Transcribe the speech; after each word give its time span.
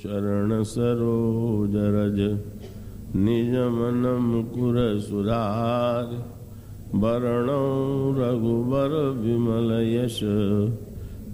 चरण 0.00 0.62
सरोज 0.62 1.72
रज, 1.76 2.18
निज 3.16 3.54
मन 3.54 4.06
मुकुर 4.22 4.76
सुधार। 5.00 6.06
वरणौ 6.94 7.64
रघुबर 8.12 8.94
विमल 9.18 9.70
यश 9.86 10.20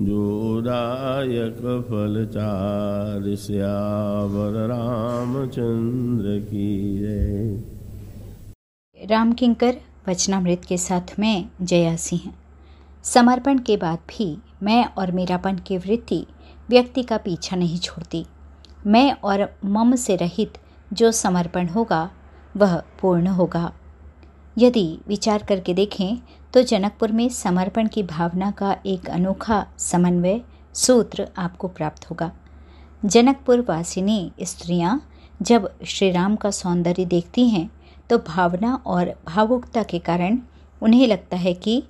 जोदायक 0.03 1.61
फलचार 1.91 3.35
श्यावर 3.37 4.67
रामचंद्र 4.67 6.39
की 6.39 6.99
जय। 6.99 7.63
राम 9.11 9.33
किंकर, 9.33 9.75
वचनामृत 10.09 10.63
के 10.69 10.77
साथ 10.79 11.19
में 11.19 11.49
जया 11.63 11.97
सिंह 11.97 12.33
समर्पण 13.05 13.59
के 13.59 13.77
बाद 13.77 13.99
भी 14.09 14.39
मैं 14.63 14.85
और 14.99 15.13
मेरापन 15.13 15.57
की 15.67 15.77
वृत्ति 15.79 16.27
व्यक्ति 16.71 17.03
का 17.03 17.17
पीछा 17.17 17.57
नहीं 17.57 17.79
छोड़ती। 17.79 18.25
मैं 18.87 19.13
और 19.13 19.59
मम 19.65 19.95
से 19.95 20.17
रहित 20.17 20.59
जो 20.93 21.13
समर्पण 21.13 21.69
होगा, 21.69 22.11
वह 22.57 22.83
पूर्ण 23.01 23.27
होगा। 23.27 23.73
यदि 24.59 24.99
विचार 25.09 25.43
करके 25.43 25.75
देखें 25.75 26.17
तो 26.53 26.63
जनकपुर 26.63 27.13
में 27.13 27.29
समर्पण 27.29 27.89
की 27.89 28.03
भावना 28.03 28.51
का 28.51 28.77
एक 28.87 29.11
अनोखा 29.11 29.67
समन्वय 29.79 30.41
सूत्र 30.75 31.29
आपको 31.39 31.69
प्राप्त 31.69 32.11
होगा। 32.11 32.33
जनकपुर 33.05 33.61
वासिनी 33.61 34.33
स्त्रियाँ 34.43 35.09
जब 35.43 35.71
श्री 35.87 36.11
राम 36.11 36.37
का 36.37 36.51
सौंदर्य 36.51 37.05
देखती 37.05 37.49
हैं 37.49 37.71
तो 38.11 38.19
भावना 38.19 38.75
और 38.87 39.15
भावुकता 39.27 39.83
के 39.83 39.99
कारण 39.99 40.39
उन्हें 40.83 41.07
लगता 41.07 41.37
है 41.37 41.55
कि, 41.55 41.85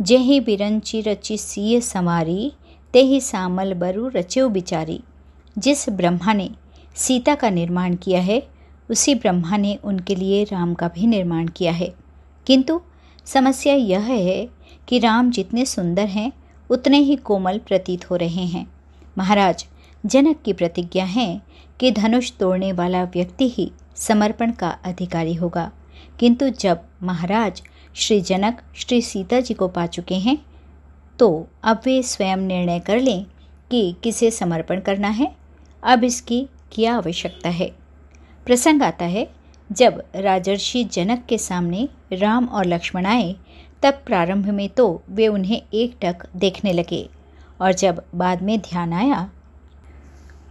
जय 0.00 0.16
ही 0.16 0.40
बिरंची 0.40 1.00
रची 1.00 1.38
सीय 1.38 1.80
समारी, 1.80 2.52
ते 2.92 3.02
ही 3.02 3.20
सामल 3.20 3.74
बरु 3.74 4.08
रचो 4.08 4.48
बिचारी। 4.48 5.02
जिस 5.58 5.88
ब्रह्मा 5.88 6.32
ने 6.32 6.50
सीता 6.94 7.34
का 7.34 7.50
निर्माण 7.50 7.96
किया 7.96 8.20
है, 8.20 8.48
उसी 8.90 9.14
ब्रह्मा 9.14 9.56
ने 9.56 9.78
उनके 9.84 10.14
लिए 10.14 10.44
राम 10.44 10.74
का 10.74 10.88
भी 10.88 11.06
निर्माण 11.06 11.46
किया 11.46 11.72
है। 11.72 11.94
किंतु 12.46 12.80
समस्या 13.24 13.74
यह 13.74 14.00
है 14.00 14.48
कि 14.88 14.98
राम 14.98 15.30
जितने 15.30 15.66
सुंदर 15.66 16.04
हैं, 16.04 16.32
उतने 16.70 16.98
ही 16.98 17.16
कोमल 17.16 17.58
प्रतीत 17.58 18.10
हो 18.10 18.16
रहे 18.16 18.44
हैं। 18.46 18.66
महाराज, 19.18 19.66
जनक 20.06 20.42
की 20.44 20.52
प्रतिज्ञा 20.52 21.04
है 21.04 21.42
कि 21.80 21.90
धनुष 21.90 22.32
तोड़ने 22.32 22.72
वाला 22.72 23.04
व्यक्ति 23.04 23.48
ही 23.48 23.72
समर्पण 23.96 24.50
का 24.50 24.70
अधिकारी 24.70 25.34
होगा। 25.34 25.72
किंतु 26.20 26.48
जब 26.48 26.80
महाराज 27.02 27.62
श्री 27.94 28.20
जनक, 28.20 28.62
श्री 28.76 29.02
सीता 29.02 29.40
जी 29.40 29.54
को 29.54 29.68
पा 29.68 29.86
चुके 29.86 30.14
हैं 30.14 30.38
तो 31.18 31.46
अब 31.62 31.80
वे 31.84 32.02
स्वयं 32.02 32.36
निर्णय 32.36 32.80
कर 32.80 33.00
लें 33.00 33.26
कि 33.70 33.94
किसे 34.02 34.30
समर्पण 34.30 34.80
करना 34.80 35.08
है 35.08 35.37
अब 35.82 36.04
इसकी 36.04 36.46
क्या 36.72 36.96
आवश्यकता 36.96 37.48
है? 37.48 37.70
प्रसंग 38.46 38.82
आता 38.82 39.04
है, 39.04 39.26
जब 39.70 40.02
राजर्षि 40.14 40.84
जनक 40.84 41.24
के 41.28 41.38
सामने 41.38 41.88
राम 42.12 42.48
और 42.48 42.64
लक्ष्मण 42.64 43.06
आए, 43.06 43.36
तब 43.82 44.02
प्रारंभ 44.06 44.46
में 44.46 44.68
तो 44.68 45.02
वे 45.08 45.28
उन्हें 45.28 45.62
एक 45.72 45.96
टक 46.02 46.26
देखने 46.36 46.72
लगे 46.72 47.08
और 47.60 47.72
जब 47.72 48.02
बाद 48.14 48.42
में 48.42 48.58
ध्यान 48.60 48.92
आया 48.92 49.30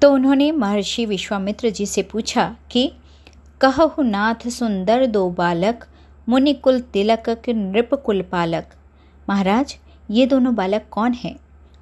तो 0.01 0.11
उन्होंने 0.13 0.51
महर्षि 0.51 1.05
विश्वामित्र 1.05 1.69
जी 1.69 1.85
से 1.85 2.03
पूछा 2.03 2.55
कि, 2.71 2.91
कहु 3.61 4.01
नाथ 4.01 4.47
सुंदर 4.47 5.05
दो 5.05 5.29
बालक 5.29 5.85
मुनिकुल 6.29 6.79
तिलक 6.81 7.29
के 7.29 7.53
नृप 7.53 7.93
कुल 7.93 8.21
पालक 8.21 8.73
महाराज, 9.29 9.77
ये 10.11 10.25
दोनों 10.25 10.55
बालक 10.55 10.85
कौन 10.91 11.13
हैं? 11.13 11.35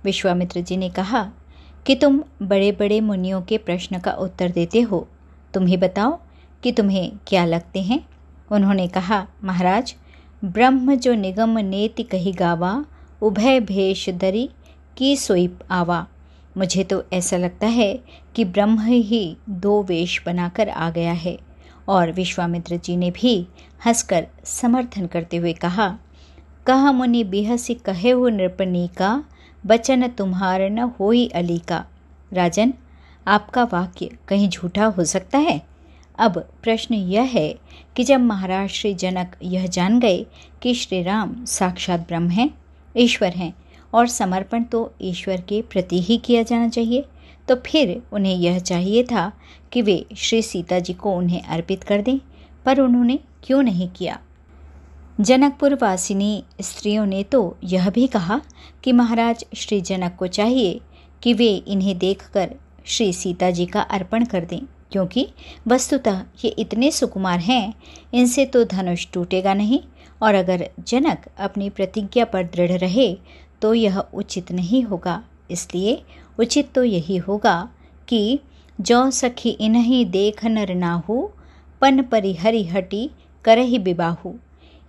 विश्वामित्र 0.03 0.61
जी 0.61 0.77
ने 0.77 0.89
कहा 0.89 1.31
कि 1.87 1.95
तुम 1.95 2.23
बड़े 2.41 2.71
बड़े 2.71 3.01
मुनियों 3.01 3.41
के 3.41 3.57
प्रश्न 3.57 3.99
का 3.99 4.11
उत्तर 4.11 4.51
देते 4.51 4.81
हो। 4.81 5.07
तुम 5.53 5.65
ही 5.65 5.77
बताओ 5.77 6.19
कि 6.63 6.71
तुम्हें 6.71 7.11
क्या 7.27 7.45
लगते 7.45 7.81
हैं? 7.81 8.07
उन्होंने 8.51 8.87
कहा, 8.87 9.27
महाराज, 9.43 9.95
ब्रह्म 10.45 10.95
जो 10.95 11.13
निगम 11.13 11.57
नेति 11.57 12.03
कही 12.03 12.31
गावा, 12.31 12.85
उभय 13.21 13.59
भेष 13.59 14.09
दरी 14.09 14.49
की 14.97 15.15
सोई 15.17 15.49
आवा। 15.71 16.07
मुझे 16.57 16.83
तो 16.83 17.03
ऐसा 17.13 17.37
लगता 17.37 17.67
है 17.67 17.99
कि 18.35 18.45
ब्रह्म 18.45 18.79
ही 18.79 19.37
दो 19.49 19.83
वेश 19.83 20.23
बनाकर 20.25 20.69
आ 20.69 20.89
गया 20.89 21.13
है। 21.13 21.37
और 21.87 22.11
विश्वामित्र 22.11 22.77
जी 22.77 22.97
ने 22.97 23.11
भी 23.11 23.47
हंसकर 23.85 24.27
समर्थन 24.43 25.05
करते 25.05 25.37
हुए 25.37 25.53
कहा, 25.53 25.97
कह 26.67 26.91
मुनि 26.91 27.23
बिहसी 27.23 27.73
कहे 27.73 28.09
हो 28.09 28.29
नृपनी 28.29 28.87
का 28.87 29.23
बचन 29.65 30.07
तुम्हार 30.07 30.61
न 30.61 30.79
हो 30.99 31.09
अली 31.35 31.57
का। 31.59 31.85
राजन, 32.31 32.73
आपका 33.25 33.63
वाक्य 33.63 34.09
कहीं 34.27 34.49
झूठा 34.49 34.85
हो 34.87 35.03
सकता 35.03 35.37
है? 35.37 35.61
अब 36.19 36.37
प्रश्न 36.63 36.95
यह 36.95 37.29
है 37.31 37.47
कि 37.95 38.03
जब 38.03 38.19
महाराज 38.19 38.69
श्री 38.69 38.93
जनक 38.93 39.35
यह 39.43 39.65
जान 39.67 39.99
गए 39.99 40.25
कि 40.61 40.73
श्री 40.73 41.01
राम 41.03 41.33
साक्षात 41.45 41.99
ब्रह्म 41.99 42.29
हैं, 42.29 42.49
ईश्वर 42.95 43.33
हैं, 43.33 43.53
और 43.93 44.07
समर्पण 44.07 44.63
तो 44.63 44.91
ईश्वर 45.01 45.41
के 45.41 45.61
प्रति 45.61 46.01
ही 46.01 46.17
किया 46.17 46.43
जाना 46.43 46.69
चाहिए 46.69 47.05
तो 47.47 47.55
फिर 47.65 48.01
उन्हें 48.13 48.35
यह 48.35 48.59
चाहिए 48.59 49.03
था 49.03 49.31
कि 49.71 49.81
वे 49.81 50.05
श्री 50.17 50.41
सीता 50.41 50.79
जी 50.79 50.93
को 50.93 51.11
उन्हें 51.11 51.41
अर्पित 51.41 51.83
कर 51.83 52.01
दें, 52.01 52.19
पर 52.65 52.79
उन्होंने 52.79 53.19
क्यों 53.43 53.61
नहीं 53.63 53.89
किया? 53.89 54.19
जनकपुर 55.17 55.73
वासिनी 55.81 56.43
स्त्रियों 56.61 57.05
ने 57.05 57.21
तो 57.23 57.57
यह 57.63 57.89
भी 57.89 58.05
कहा 58.07 58.39
कि 58.83 58.91
महाराज, 58.91 59.45
श्री 59.55 59.79
जनक 59.81 60.15
को 60.19 60.27
चाहिए 60.27 60.79
कि 61.21 61.33
वे 61.33 61.47
इन्हें 61.57 61.97
देखकर 61.97 62.55
श्री 62.85 63.11
सीता 63.13 63.49
जी 63.51 63.65
का 63.65 63.81
अर्पण 63.81 64.25
कर 64.25 64.45
दें, 64.45 64.59
क्योंकि 64.91 65.27
वस्तुतः 65.67 66.21
ये 66.45 66.49
इतने 66.59 66.91
सुकुमार 66.91 67.39
हैं, 67.39 67.73
इनसे 68.13 68.45
तो 68.45 68.63
धनुष 68.65 69.07
टूटेगा 69.13 69.53
नहीं, 69.53 69.79
और 70.21 70.35
अगर 70.35 70.67
जनक 70.87 71.25
अपनी 71.39 71.69
प्रतिज्ञा 71.69 72.25
पर 72.25 72.43
दृढ़ 72.45 72.71
रहे 72.73 73.13
तो 73.61 73.73
यह 73.73 73.99
उचित 73.99 74.51
नहीं 74.51 74.83
होगा। 74.83 75.21
इसलिए 75.51 76.01
उचित 76.39 76.71
तो 76.75 76.83
यही 76.83 77.17
होगा 77.17 77.57
कि 78.07 78.39
जौ 78.79 79.09
सखी 79.13 79.49
इन्हीं 79.49 80.05
देख 80.11 80.45
नर 80.45 80.73
नाहू 80.75 81.21
पन 81.81 82.01
परिहरि 82.03 82.63
हटी 82.65 83.09
करही 83.45 83.79
बिबाहू। 83.79 84.33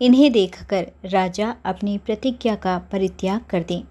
इन्हें 0.03 0.33
देखकर 0.33 0.87
राजा 1.05 1.57
अपनी 1.65 1.99
प्रतिज्ञा 1.99 2.55
का 2.55 2.79
परित्याग 2.79 3.41
कर 3.51 3.63
दें। 3.63 3.83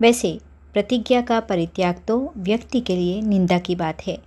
वैसे, 0.00 0.38
प्रतिज्ञा 0.72 1.20
का 1.20 1.40
परित्याग 1.40 2.00
तो 2.08 2.32
व्यक्ति 2.36 2.80
के 2.80 2.96
लिए 2.96 3.20
निंदा 3.20 3.58
की 3.58 3.74
बात 3.74 4.06
है। 4.06 4.18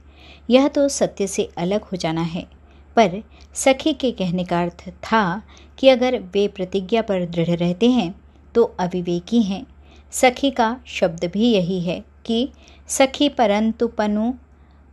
यह 0.49 0.67
तो 0.67 0.89
सत्य 0.89 1.27
से 1.27 1.49
अलग 1.57 1.83
हो 1.83 1.97
जाना 1.97 2.21
है। 2.21 2.47
पर 2.95 3.23
सखी 3.53 3.93
के 3.93 4.11
कहने 4.11 4.43
का 4.43 4.61
अर्थ 4.61 4.89
था 4.89 5.41
कि 5.77 5.89
अगर 5.89 6.19
वे 6.19 6.47
प्रतिज्ञा 6.47 7.01
पर 7.01 7.25
दृढ़ 7.25 7.47
रहते 7.47 7.91
हैं 7.91 8.16
तो 8.55 8.63
अविवेकी 8.63 9.41
हैं। 9.41 9.66
सखी 10.11 10.51
का 10.51 10.79
शब्द 10.85 11.25
भी 11.33 11.51
यही 11.51 11.81
है 11.81 12.03
कि, 12.25 12.49
सखी 12.87 13.29
परंतु 13.29 13.87
पनु, 13.87 14.33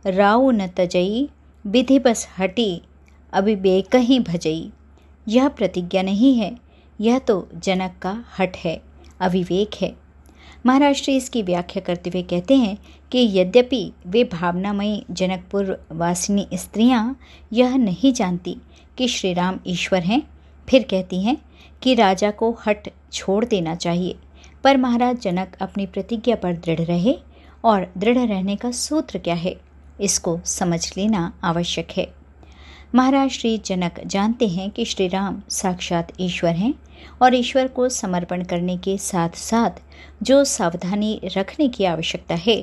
राउ 0.05 0.51
न 0.51 0.67
तजई, 0.67 1.29
विधि 1.67 1.99
बस 1.99 2.27
हटी 2.39 2.81
अभी 3.33 3.83
ही 3.95 4.19
भजई। 4.19 4.71
यह 5.27 5.47
प्रतिज्ञा 5.49 6.01
नहीं 6.01 6.33
है। 6.35 6.55
यह 6.99 7.19
तो 7.19 7.47
जनक 7.55 7.97
का 8.01 8.23
हट 8.39 8.57
है, 8.57 8.81
अविवेक 9.19 9.75
है। 9.81 9.93
महाराज 10.65 10.95
श्री 10.95 11.15
इसकी 11.17 11.41
व्याख्या 11.41 11.81
करते 11.83 12.09
हुए 12.09 12.21
कहते 12.23 12.55
हैं 12.55 12.77
कि 13.11 13.27
यद्यपि 13.33 13.91
वे 14.07 14.23
भावनामयी 14.23 15.03
जनकपुर 15.11 15.77
वासिनी 15.91 16.47
स्त्रियाँ 16.53 17.17
यह 17.53 17.75
नहीं 17.77 18.13
जानती 18.13 18.57
कि 18.97 19.07
श्री 19.07 19.33
राम 19.33 19.59
ईश्वर 19.67 20.03
हैं, 20.03 20.21
फिर 20.67 20.83
कहती 20.83 21.21
हैं 21.23 21.37
कि 21.81 21.93
राजा 21.95 22.31
को 22.31 22.51
हट 22.67 22.89
छोड़ 23.13 23.43
देना 23.45 23.75
चाहिए। 23.75 24.15
पर 24.63 24.77
महाराज 24.77 25.19
जनक 25.19 25.55
अपनी 25.61 25.85
प्रतिज्ञा 25.85 26.35
पर 26.35 26.53
दृढ़ 26.55 26.81
रहे 26.81 27.17
और 27.63 27.87
दृढ़ 27.97 28.17
रहने 28.17 28.55
का 28.55 28.71
सूत्र 28.71 29.19
क्या 29.19 29.35
है, 29.35 29.55
इसको 30.01 30.39
समझ 30.45 30.97
लेना 30.97 31.31
आवश्यक 31.43 31.91
है। 31.97 32.07
महाराज 32.95 33.29
श्री 33.29 33.57
जनक 33.57 33.99
जानते 34.05 34.47
हैं 34.47 34.69
कि 34.71 34.83
श्री 34.85 35.07
राम 35.07 35.41
साक्षात 35.49 36.11
ईश्वर 36.19 36.49
हैं 36.49 36.73
और 37.21 37.33
ईश्वर 37.35 37.67
को 37.67 37.87
समर्पण 37.89 38.43
करने 38.43 38.77
के 38.77 38.97
साथ 38.97 39.35
साथ 39.35 39.81
जो 40.23 40.43
सावधानी 40.43 41.19
रखने 41.35 41.67
की 41.69 41.85
आवश्यकता 41.85 42.35
है, 42.35 42.55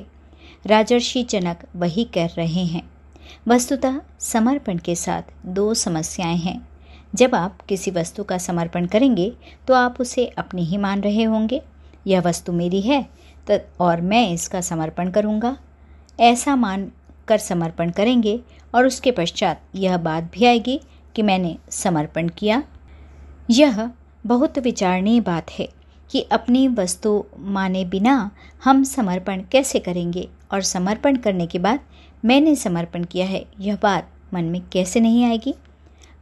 राजर्षि 0.66 1.22
जनक 1.22 1.64
वही 1.76 2.04
कर 2.04 2.28
रहे 2.28 2.64
हैं। 2.64 2.82
वस्तुतः 3.48 4.00
समर्पण 4.20 4.78
के 4.78 4.94
साथ 4.94 5.22
दो 5.46 5.74
समस्याएँ 5.74 6.36
हैं। 6.36 6.68
जब 7.14 7.34
आप 7.34 7.60
किसी 7.60 7.90
वस्तु 7.90 8.24
का 8.24 8.38
समर्पण 8.38 8.86
करेंगे 8.86 9.32
तो 9.68 9.74
आप 9.74 10.00
उसे 10.00 10.26
अपनी 10.38 10.64
ही 10.64 10.76
मान 10.76 11.00
रहे 11.00 11.24
होंगे। 11.24 11.60
यह 12.06 12.20
वस्तु 12.20 12.52
मेरी 12.52 12.80
है 12.80 13.02
तो 13.50 13.58
और 13.80 14.00
मैं 14.00 14.28
इसका 14.30 14.60
समर्पण 14.62 15.10
करूँगा। 15.10 15.56
ऐसा 16.20 16.56
मान 16.56 16.90
कर 17.28 17.38
समर्पण 17.38 17.90
करेंगे 17.90 18.40
और 18.74 18.86
उसके 18.86 19.10
पश्चात 19.10 19.62
यह 19.74 19.96
बात 19.96 20.30
भी 20.32 20.44
आएगी 20.44 20.80
कि 21.14 21.22
मैंने 21.22 21.56
समर्पण 21.70 22.28
किया। 22.28 22.62
यह 23.50 23.90
बहुत 24.26 24.58
विचारणीय 24.58 25.20
बात 25.20 25.50
है 25.50 25.68
कि 26.10 26.20
अपनी 26.22 26.68
वस्तु 26.68 27.24
माने 27.38 27.84
बिना 27.84 28.30
हम 28.64 28.82
समर्पण 28.84 29.42
कैसे 29.52 29.78
करेंगे 29.78 30.28
और 30.52 30.62
समर्पण 30.62 31.16
करने 31.16 31.46
के 31.46 31.58
बाद 31.58 31.80
मैंने 32.24 32.54
समर्पण 32.56 33.04
किया 33.04 33.26
है, 33.26 33.44
यह 33.60 33.78
बात 33.82 34.08
मन 34.34 34.44
में 34.44 34.60
कैसे 34.72 35.00
नहीं 35.00 35.24
आएगी? 35.24 35.54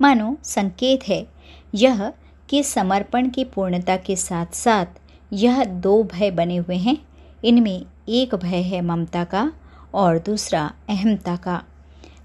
मानो, 0.01 0.37
संकेत 0.43 1.09
है 1.09 1.27
यह 1.75 2.13
कि 2.49 2.63
समर्पण 2.63 3.29
की 3.29 3.45
पूर्णता 3.45 3.97
के 3.97 4.17
साथ 4.17 4.55
साथ 4.55 4.87
यह 5.33 5.65
दो 5.65 6.03
भय 6.03 6.31
बने 6.31 6.57
हुए 6.57 6.77
हैं। 6.77 6.97
इनमें 7.45 7.87
एक 8.09 8.35
भय 8.35 8.63
है 8.63 8.81
ममता 8.81 9.25
का 9.25 9.53
और 9.95 10.19
दूसरा 10.19 10.73
अहमता 10.89 11.37
का। 11.37 11.63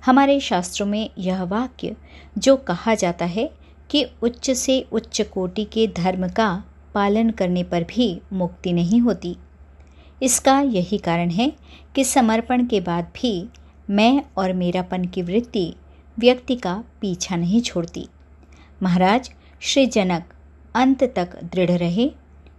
हमारे 0.05 0.39
शास्त्रों 0.39 0.87
में 0.87 1.09
यह 1.17 1.43
वाक्य, 1.43 1.95
जो 2.37 2.57
कहा 2.57 2.95
जाता 2.95 3.25
है 3.25 3.51
कि 3.89 4.05
उच्च 4.23 4.51
से 4.51 4.85
उच्च 4.91 5.21
कोटि 5.21 5.65
के 5.65 5.87
धर्म 5.87 6.27
का 6.27 6.63
पालन 6.93 7.29
करने 7.29 7.63
पर 7.63 7.83
भी 7.83 8.21
मुक्ति 8.33 8.73
नहीं 8.73 9.01
होती। 9.01 9.37
इसका 10.23 10.59
यही 10.59 10.97
कारण 10.97 11.29
है 11.29 11.53
कि 11.95 12.03
समर्पण 12.03 12.65
के 12.65 12.81
बाद 12.81 13.05
भी 13.05 13.49
मैं 13.89 14.23
और 14.37 14.53
मेरापन 14.53 15.05
की 15.05 15.21
वृत्ति 15.21 15.75
व्यक्ति 16.19 16.55
का 16.55 16.83
पीछा 17.01 17.35
नहीं 17.35 17.61
छोड़ती। 17.61 18.07
महाराज 18.83 19.31
श्री 19.61 19.85
जनक 19.85 20.23
अंत 20.75 21.03
तक 21.03 21.43
दृढ़ 21.43 21.71
रहे। 21.71 22.11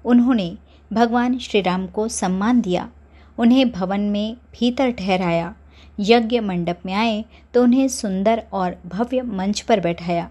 उन्होंने 0.05 0.57
भगवान 0.93 1.39
श्री 1.39 1.61
राम 1.61 1.87
को 1.87 2.09
सम्मान 2.09 2.61
दिया। 2.61 2.91
उन्हें 3.39 3.71
भवन 3.71 4.01
में 4.01 4.35
भीतर 4.35 4.91
ठहराया। 4.91 5.55
यज्ञ 5.99 6.41
मंडप 6.41 6.81
में 6.87 6.93
आए 6.95 7.25
तो 7.55 7.63
उन्हें 7.63 7.87
सुंदर 7.89 8.43
और 8.53 8.77
भव्य 8.87 9.23
मंच 9.23 9.61
पर 9.61 9.81
बैठाया। 9.81 10.29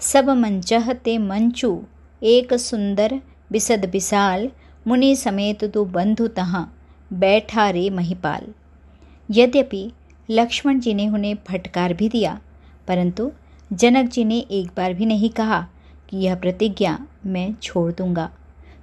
सब 0.00 0.28
मंचह 0.30 0.92
ते 0.94 1.16
मंचू, 1.18 1.82
एक 2.22 2.54
सुंदर, 2.54 3.20
बिसद 3.52 3.84
बिसाल, 3.84 4.50
मुनि 4.86 5.14
समेत 5.16 5.64
तो 5.64 5.84
बंधु 5.84 6.26
तहाँ, 6.28 6.64
बैठा 7.10 7.68
रे 7.70 7.88
महिपाल। 7.90 8.46
यद्यपि 9.28 9.90
लक्ष्मण 10.28 10.80
जी 10.80 10.94
ने 10.94 11.08
उन्हें 11.08 11.34
फटकार 11.48 11.94
भी 11.94 12.08
दिया, 12.08 12.40
परंतु 12.88 13.30
जनक 13.70 14.10
जी 14.10 14.24
ने 14.24 14.38
एक 14.50 14.70
बार 14.76 14.94
भी 14.94 15.06
नहीं 15.06 15.30
कहा 15.30 15.60
कि 16.08 16.16
यह 16.16 16.34
प्रतिज्ञा 16.34 16.98
मैं 17.26 17.54
छोड़ 17.62 17.92
दूँगा। 17.92 18.30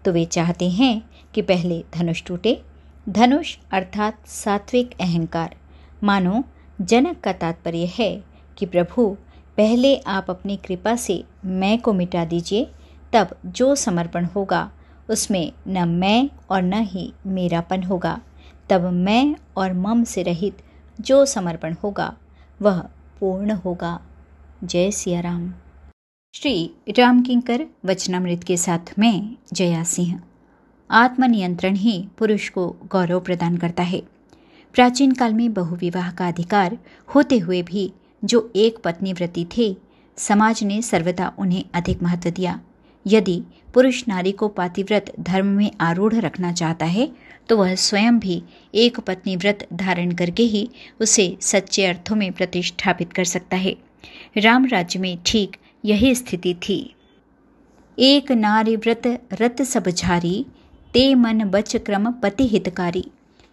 तो 0.06 0.12
वे 0.12 0.26
चाहते 0.26 0.70
हैं 0.70 1.02
कि 1.34 1.42
पहले 1.42 1.84
धनुष 1.94 2.24
टूटे। 2.24 2.62
धनुष 3.10 3.58
अर्थात 3.72 4.28
सात्विक 4.28 4.94
अहंकार। 5.02 5.56
मानो, 6.04 6.44
जनक 6.82 7.20
का 7.20 7.34
तात्पर्य 7.34 7.86
है 7.86 8.24
कि 8.58 8.66
प्रभु, 8.66 9.18
पहले 9.58 9.98
आप 9.98 10.30
अपनी 10.30 10.58
कृपा 10.58 10.96
से 10.96 11.24
मैं 11.46 11.82
को 11.82 11.94
मिटा 11.94 12.26
दीजिए, 12.26 12.68
तब 13.14 13.38
जो 13.46 13.76
समर्पण 13.76 14.26
होगा, 14.26 14.72
उसमें 15.10 15.54
न 15.68 15.88
मैं 15.88 16.30
और 16.50 16.62
न 16.62 16.74
ही 16.74 17.14
मेरापन 17.26 17.84
होगा। 17.84 18.22
तब 18.70 18.82
मैं 18.82 19.36
और 19.58 19.74
मम 19.74 20.04
से 20.04 20.24
रहित 20.24 20.58
जो 21.02 21.26
समर्पण 21.26 21.76
होगा, 21.84 22.18
वह 22.62 22.80
पूर्ण 23.20 23.52
होगा। 23.52 24.00
जय 24.64 24.92
सिया 24.92 25.20
राम 25.20 25.54
श्री 26.34 26.72
राम 26.90 27.22
किंकर 27.22 27.66
वचनामृत 27.86 28.44
के 28.44 28.58
साथ 28.58 29.00
में 29.00 29.38
जया 29.54 29.84
सिंह 29.84 30.22
आत्मनियंत्रण 30.92 31.76
ही 31.76 32.08
पुरुष 32.18 32.50
को 32.50 32.76
गौरव 32.92 33.20
प्रदान 33.20 33.58
करता 33.58 33.84
है। 33.84 34.04
प्राचीन 34.76 35.12
काल 35.12 35.34
में 35.34 35.54
बहुविवाह 35.54 36.12
का 36.12 36.28
अधिकार 36.28 36.78
होते 37.16 37.38
हुए 37.38 37.62
भी 37.62 37.92
जो 38.24 38.52
एक 38.56 38.78
पत्नी 38.78 39.14
व्रती 39.14 39.46
थे, 39.58 39.76
समाज 40.18 40.64
ने 40.64 40.82
सर्वदा 40.82 41.32
उन्हें 41.40 41.64
अधिक 41.74 42.04
महत्व 42.04 42.30
दिया। 42.30 42.60
यदि 43.06 43.42
पुरुष 43.74 44.04
नारी 44.08 44.32
को 44.32 44.48
पातिव्रत 44.48 45.12
धर्म 45.20 45.48
में 45.48 45.72
आरूढ़ 45.82 46.14
रखना 46.16 46.52
चाहता 46.54 46.86
है 46.86 47.10
तो 47.50 47.58
वह 47.58 47.74
स्वयं 47.76 48.20
भी 48.20 48.42
एक 48.74 49.00
पत्नी 49.00 49.36
व्रत 49.36 49.68
धारण 49.74 50.12
करके 50.12 50.44
ही 50.44 50.70
उसे 51.00 51.36
सच्चे 51.42 51.86
अर्थों 51.86 52.16
में 52.16 52.32
प्रतिष्ठापित 52.32 53.14
कर 53.14 53.24
सकता 53.26 53.58
है। 53.58 53.76
राम 54.38 54.66
राज्य 54.66 55.00
में 55.00 55.18
ठीक 55.26 55.58
यही 55.86 56.16
स्थिति 56.16 56.54
थी। 56.68 56.80
एक 57.98 58.32
नारी 58.32 58.76
व्रत 58.76 59.08
रत 59.34 59.62
सब 59.62 59.88
झारी, 59.88 60.46
ते 60.94 61.14
मन 61.16 61.44
बच 61.46 61.76
क्रम 61.76 62.12
पति 62.14 62.48
हितकारी 62.48 63.06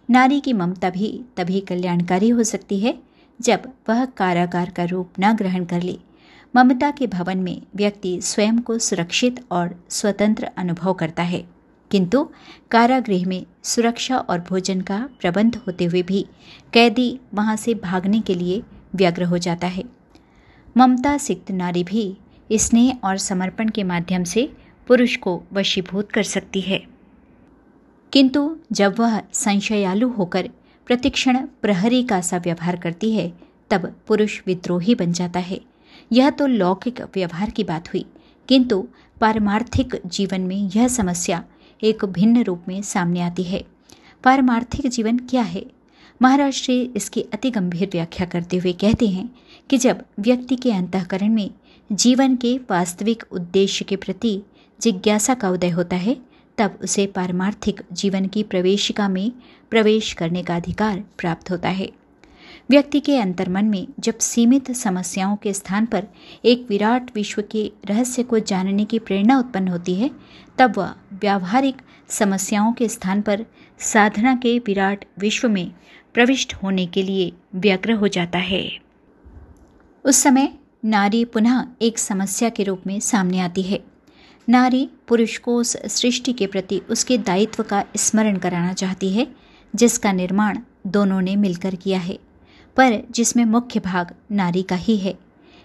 नारी 0.09 0.39
की 0.39 0.53
ममता 0.53 0.89
भी 0.89 1.25
तभी 1.37 1.59
कल्याणकारी 1.59 2.29
हो 2.29 2.43
सकती 2.43 2.79
है, 2.79 2.99
जब 3.41 3.71
वह 3.89 4.05
कारागार 4.05 4.69
का 4.69 4.83
रूप 4.83 5.09
न 5.19 5.33
ग्रहण 5.33 5.65
कर 5.65 5.81
ले। 5.81 5.99
ममता 6.55 6.91
के 6.91 7.07
भवन 7.07 7.37
में 7.37 7.61
व्यक्ति 7.75 8.21
स्वयं 8.21 8.59
को 8.59 8.77
सुरक्षित 8.77 9.45
और 9.51 9.83
स्वतंत्र 9.89 10.49
अनुभव 10.57 10.93
करता 10.93 11.23
है। 11.23 11.49
किंतु 11.91 12.29
कारागृह 12.71 13.27
में 13.27 13.45
सुरक्षा 13.63 14.17
और 14.17 14.39
भोजन 14.39 14.81
का 14.81 15.09
प्रबंध 15.21 15.55
होते 15.55 15.85
हुए 15.85 16.01
भी 16.01 16.25
कैदी 16.73 17.19
वहाँ 17.33 17.55
से 17.55 17.73
भागने 17.73 18.19
के 18.19 18.35
लिए 18.35 18.63
व्यग्र 18.95 19.23
हो 19.23 19.37
जाता 19.37 19.67
है। 19.67 19.83
ममता 20.77 21.17
सिक्त 21.17 21.51
नारी 21.51 21.83
भी 21.83 22.17
स्नेह 22.51 22.97
और 23.03 23.17
समर्पण 23.17 23.69
के 23.69 23.83
माध्यम 23.83 24.23
से 24.23 24.53
पुरुष 24.87 25.15
को 25.15 25.43
वशीभूत 25.53 26.11
कर 26.11 26.23
सकती 26.23 26.61
है। 26.61 26.96
किंतु 28.13 28.57
जब 28.71 28.99
वह 28.99 29.21
संशयालु 29.33 30.09
होकर 30.09 30.49
प्रतिक्षण 30.87 31.37
प्रहरी 31.61 32.03
का 32.03 32.21
सा 32.21 32.37
व्यवहार 32.37 32.75
करती 32.75 33.11
है, 33.11 33.33
तब 33.69 33.95
पुरुष 34.07 34.41
विद्रोही 34.47 34.95
बन 34.95 35.11
जाता 35.11 35.39
है। 35.39 35.59
यह 36.11 36.29
तो 36.29 36.47
लौकिक 36.47 37.01
व्यवहार 37.01 37.49
की 37.49 37.63
बात 37.63 37.87
हुई, 37.87 38.05
किंतु 38.49 38.87
पारमार्थिक 39.21 40.01
जीवन 40.05 40.41
में 40.41 40.69
यह 40.75 40.87
समस्या 40.87 41.43
एक 41.83 42.05
भिन्न 42.05 42.43
रूप 42.43 42.63
में 42.67 42.81
सामने 42.81 43.21
आती 43.21 43.43
है। 43.43 43.63
पारमार्थिक 44.23 44.87
जीवन 44.87 45.17
क्या 45.17 45.41
है? 45.41 45.65
महाराज 46.21 46.53
श्री 46.53 46.81
इसकी 46.95 47.21
अति 47.21 47.49
गंभीर 47.51 47.89
व्याख्या 47.91 48.25
करते 48.25 48.57
हुए 48.57 48.73
कहते 48.73 49.07
हैं 49.07 49.29
कि 49.69 49.77
जब 49.77 50.03
व्यक्ति 50.19 50.55
के 50.55 50.71
अंतकरण 50.71 51.33
में 51.33 51.49
जीवन 51.91 52.35
के 52.35 52.57
वास्तविक 52.57 53.23
उद्देश्य 53.31 53.85
के 53.85 53.95
प्रति 53.95 54.41
जिज्ञासा 54.81 55.33
का 55.33 55.49
उदय 55.49 55.69
होता 55.69 55.95
है 55.95 56.17
तब 56.57 56.79
उसे 56.83 57.05
पारमार्थिक 57.05 57.81
जीवन 57.93 58.27
की 58.27 58.43
प्रवेशिका 58.43 59.07
में 59.09 59.31
प्रवेश 59.69 60.13
करने 60.13 60.43
का 60.43 60.55
अधिकार 60.55 61.03
प्राप्त 61.17 61.51
होता 61.51 61.69
है। 61.69 61.89
व्यक्ति 62.69 62.99
के 62.99 63.17
अंतर्मन 63.17 63.65
में 63.65 63.87
जब 63.99 64.17
सीमित 64.17 64.71
समस्याओं 64.71 65.35
के 65.35 65.53
स्थान 65.53 65.85
पर 65.85 66.07
एक 66.45 66.65
विराट 66.69 67.11
विश्व 67.15 67.41
के 67.41 67.71
रहस्य 67.85 68.23
को 68.23 68.39
जानने 68.39 68.85
की 68.85 68.99
प्रेरणा 68.99 69.39
उत्पन्न 69.39 69.67
होती 69.67 69.95
है, 69.95 70.11
तब 70.57 70.73
वह 70.77 70.95
व्यावहारिक 71.13 71.75
समस्याओं 72.09 72.73
के 72.73 72.87
स्थान 72.87 73.21
पर 73.21 73.45
साधना 73.79 74.35
के 74.35 74.59
विराट 74.59 75.05
विश्व 75.19 75.49
में 75.49 75.71
प्रविष्ट 76.13 76.53
होने 76.53 76.85
के 76.85 77.03
लिए 77.03 77.31
व्यग्र 77.55 77.91
हो 77.91 78.07
जाता 78.07 78.39
है। 78.39 78.71
उस 80.05 80.15
समय 80.15 80.53
नारी 80.85 81.25
पुनः 81.25 81.67
एक 81.81 81.99
समस्या 81.99 82.49
के 82.49 82.63
रूप 82.63 82.81
में 82.87 82.99
सामने 82.99 83.39
आती 83.39 83.61
है। 83.61 83.83
नारी 84.49 84.89
पुरुष 85.07 85.37
को 85.37 85.55
उस 85.55 85.77
सृष्टि 85.77 86.33
के 86.33 86.47
प्रति 86.47 86.81
उसके 86.89 87.17
दायित्व 87.17 87.63
का 87.63 87.85
स्मरण 87.95 88.37
कराना 88.37 88.73
चाहती 88.73 89.09
है, 89.09 89.27
जिसका 89.75 90.11
निर्माण 90.11 90.59
दोनों 90.87 91.21
ने 91.21 91.35
मिलकर 91.35 91.75
किया 91.75 91.99
है। 91.99 92.19
पर 92.75 93.03
जिसमें 93.11 93.45
मुख्य 93.45 93.79
भाग 93.79 94.15
नारी 94.31 94.63
का 94.63 94.75
ही 94.75 94.97
है। 94.97 95.19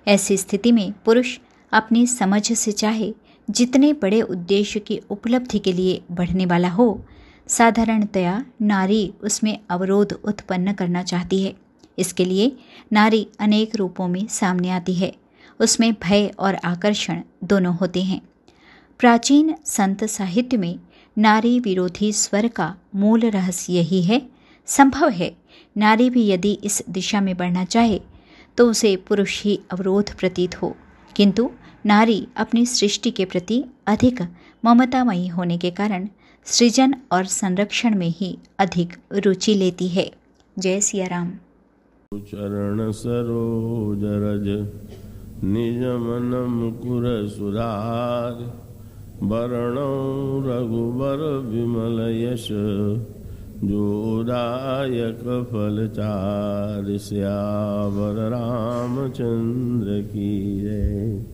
ऐसी 0.09 0.37
स्थिति 0.37 0.73
में 0.73 0.93
पुरुष 1.05 1.39
अपनी 1.73 2.07
समझ 2.07 2.53
से 2.53 2.73
चाहे 2.73 3.15
जितने 3.51 3.93
बड़े 3.93 4.23
उद्देश्य 4.23 4.81
की 4.81 5.01
उपलब्धि 5.11 5.59
के 5.59 5.73
लिए 5.73 6.03
बढ़ने 6.11 6.47
वाला 6.47 6.69
हो, 6.69 7.05
साधारणतया 7.49 8.45
नारी 8.63 9.15
उसमें 9.23 9.59
अवरोध 9.71 10.13
उत्पन्न 10.25 10.73
करना 10.73 11.03
चाहती 11.03 11.43
है। 11.43 11.55
इसके 11.99 12.25
लिए 12.25 12.57
नारी 12.93 13.29
अनेक 13.41 13.77
रूपों 13.77 14.09
में 14.09 14.27
सामने 14.27 14.71
आती 14.71 14.95
है। 14.95 15.15
उसमें 15.61 15.93
भय 15.93 16.31
और 16.39 16.55
आकर्षण 16.55 17.21
दोनों 17.45 17.77
होते 17.77 18.03
हैं। 18.03 18.21
प्राचीन 19.03 19.55
संत 19.67 20.03
साहित्य 20.05 20.57
में 20.57 20.79
नारी 21.17 21.59
विरोधी 21.61 22.13
स्वर 22.13 22.47
का 22.49 22.67
मूल 22.95 23.25
रहस्य 23.27 23.73
यही 23.73 24.03
है। 24.03 24.21
संभव 24.69 25.09
है 25.09 25.31
नारी 25.77 26.09
भी 26.11 26.27
यदि 26.29 26.53
इस 26.65 26.83
दिशा 26.91 27.21
में 27.21 27.37
बढ़ना 27.37 27.65
चाहे 27.65 28.01
तो 28.59 28.69
उसे 28.71 28.95
पुरुष 29.09 29.43
ही 29.43 29.59
अवरोध 29.73 30.15
प्रतीत 30.15 30.55
हो। 30.63 30.75
किंतु 31.17 31.51
नारी 31.87 32.27
अपनी 32.37 32.65
सृष्टि 32.67 33.11
के 33.11 33.25
प्रति 33.25 33.63
अधिक 33.87 34.23
ममतामयी 34.65 35.27
होने 35.29 35.59
के 35.59 35.71
कारण 35.71 36.09
सृजन 36.47 36.95
और 37.13 37.25
संरक्षण 37.35 37.99
में 37.99 38.09
ही 38.09 38.37
अधिक 38.59 38.97
रुचि 39.17 39.55
लेती 39.55 39.89
है। 39.89 40.11
जय 40.57 40.81
सिया 40.81 41.07
राम 41.07 41.31
चरण 42.15 42.91
सरोज 42.93 44.05
रज, 44.25 44.49
निज 45.45 45.87
मन 46.09 46.45
मुकुर 46.51 47.05
सुधार 47.29 48.71
वरणौ 49.23 49.93
रघुवर 50.47 51.21
विमल 51.45 51.99
यश 52.11 52.49
जोदायक 53.65 55.23
फलचार 55.51 56.97
श्यावर 57.01 58.17
रामचंद्र 58.29 60.01
की 60.13 60.61
जय। 60.61 61.32